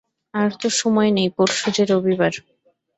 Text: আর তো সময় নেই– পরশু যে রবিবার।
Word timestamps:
আর 0.33 0.49
তো 0.61 0.67
সময় 0.79 1.11
নেই– 1.11 1.33
পরশু 1.37 1.67
যে 1.75 1.83
রবিবার। 1.85 2.33